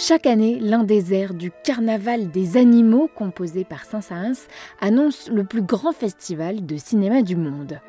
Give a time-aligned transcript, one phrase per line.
[0.00, 4.46] Chaque année, l'un des airs du Carnaval des animaux, composé par Saint-Saëns,
[4.80, 7.80] annonce le plus grand festival de cinéma du monde.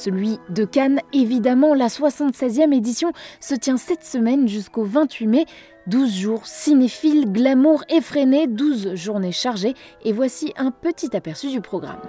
[0.00, 5.44] Celui de Cannes, évidemment, la 76e édition se tient cette semaine jusqu'au 28 mai.
[5.88, 12.00] 12 jours cinéphiles, glamour effréné, 12 journées chargées, et voici un petit aperçu du programme.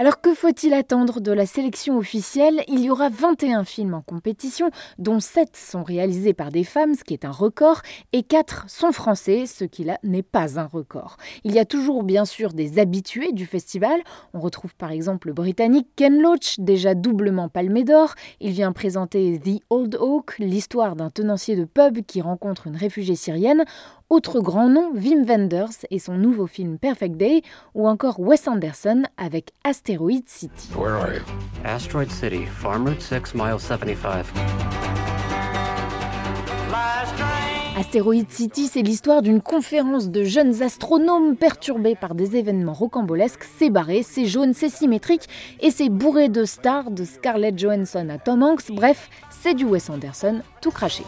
[0.00, 2.64] Alors que faut-il attendre de la sélection officielle?
[2.66, 7.04] Il y aura 21 films en compétition, dont 7 sont réalisés par des femmes, ce
[7.04, 7.80] qui est un record,
[8.12, 11.16] et 4 sont français, ce qui là n'est pas un record.
[11.44, 14.00] Il y a toujours bien sûr des habitués du festival.
[14.32, 18.14] On retrouve par exemple le britannique Ken Loach, déjà doublement palmé d'or.
[18.40, 23.14] Il vient présenter The Old Oak, l'histoire d'un tenancier de pub qui rencontre une réfugiée
[23.14, 23.64] syrienne.
[24.10, 27.42] Autre grand nom, Wim Wenders et son nouveau film Perfect Day,
[27.74, 30.68] ou encore Wes Anderson avec Asteroid City.
[30.76, 31.22] Where are you?
[31.64, 34.26] Asteroid City, Farm Route 6, mile 75.
[37.76, 43.44] Asteroid City, c'est l'histoire d'une conférence de jeunes astronomes perturbés par des événements rocambolesques.
[43.58, 45.28] C'est barré, c'est jaune, c'est symétrique
[45.60, 48.70] et c'est bourré de stars, de Scarlett Johansson à Tom Hanks.
[48.70, 51.02] Bref, c'est du Wes Anderson tout craché.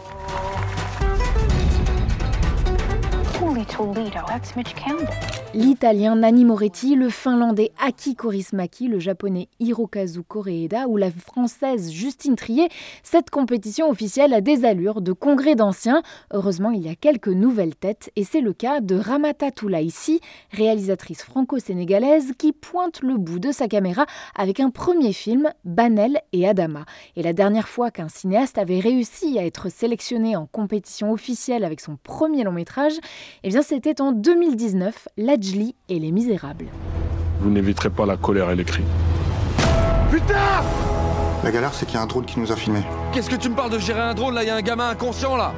[3.67, 4.23] Toledo.
[4.27, 5.13] That's Mitch Campbell.
[5.53, 12.35] L'italien Nanni Moretti, le finlandais Aki Korismaki, le japonais Hirokazu Koreeda ou la française Justine
[12.35, 12.67] Trier,
[13.01, 16.03] cette compétition officielle a des allures de congrès d'anciens.
[16.33, 20.19] Heureusement, il y a quelques nouvelles têtes et c'est le cas de Ramata Toulaïsi,
[20.51, 26.47] réalisatrice franco-sénégalaise qui pointe le bout de sa caméra avec un premier film, Banel et
[26.47, 26.85] Adama.
[27.15, 31.79] Et la dernière fois qu'un cinéaste avait réussi à être sélectionné en compétition officielle avec
[31.79, 32.99] son premier long métrage,
[33.43, 35.07] eh bien c'était en 2019,
[35.89, 36.65] Et les Misérables.
[37.41, 38.83] Vous n'éviterez pas la colère et les cris.
[40.09, 40.63] Putain
[41.43, 42.81] La galère, c'est qu'il y a un drôle qui nous a filmés.
[43.13, 44.43] Qu'est-ce que tu me parles de gérer un drôle là?
[44.43, 45.53] Il y a un gamin inconscient là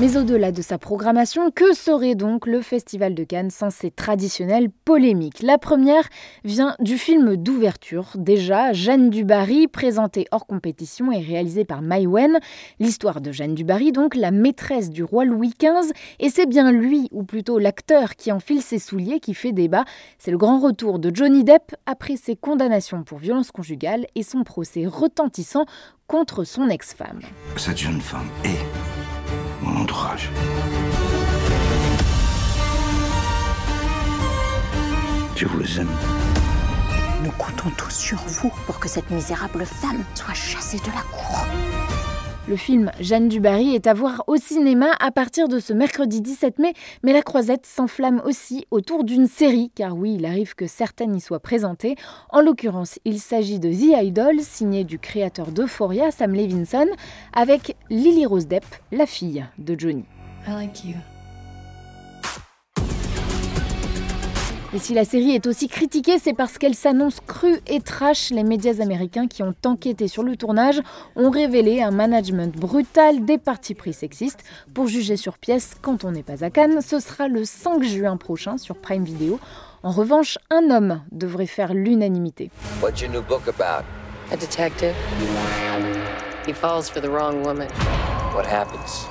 [0.00, 4.70] mais au-delà de sa programmation, que serait donc le Festival de Cannes sans ses traditionnelles
[4.70, 5.42] polémiques?
[5.42, 6.08] La première
[6.42, 8.12] vient du film d'ouverture.
[8.14, 12.38] Déjà, Jeanne Dubarry, présentée hors compétition et réalisée par Maïwen.
[12.78, 15.92] L'histoire de Jeanne Dubarry, donc la maîtresse du roi Louis XV.
[16.18, 19.84] Et c'est bien lui, ou plutôt l'acteur qui enfile ses souliers, qui fait débat.
[20.16, 24.44] C'est le grand retour de Johnny Depp après ses condamnations pour violence conjugale et son
[24.44, 25.66] procès retentissant
[26.06, 27.20] contre son ex-femme.
[27.56, 29.09] Cette jeune femme est
[35.40, 35.88] Je vous aime.
[37.24, 41.46] Nous comptons tous sur vous pour que cette misérable femme soit chassée de la cour.
[42.50, 46.58] Le film Jeanne Dubarry est à voir au cinéma à partir de ce mercredi 17
[46.58, 46.72] mai,
[47.04, 51.20] mais la croisette s'enflamme aussi autour d'une série, car oui, il arrive que certaines y
[51.20, 51.94] soient présentées.
[52.30, 56.88] En l'occurrence, il s'agit de The Idol, signé du créateur d'Euphoria, Sam Levinson,
[57.32, 60.04] avec Lily Rose Depp, la fille de Johnny.
[64.72, 68.30] Et si la série est aussi critiquée, c'est parce qu'elle s'annonce crue et trash.
[68.30, 70.80] Les médias américains qui ont enquêté sur le tournage
[71.16, 74.44] ont révélé un management brutal des partis pris sexistes.
[74.72, 78.16] Pour juger sur pièce quand on n'est pas à Cannes, ce sera le 5 juin
[78.16, 79.40] prochain sur Prime Video.
[79.82, 82.50] En revanche, un homme devrait faire l'unanimité.
[82.80, 83.84] What's your new book about?
[84.30, 84.94] A detective.
[86.46, 87.66] He falls for the wrong woman.
[88.34, 89.04] What happens?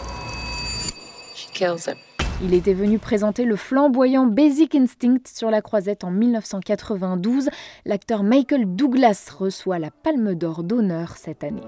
[1.35, 1.97] She kills him.
[2.41, 7.49] Il était venu présenter le flamboyant Basic Instinct sur la croisette en 1992.
[7.85, 11.63] L'acteur Michael Douglas reçoit la Palme d'Or d'honneur cette année.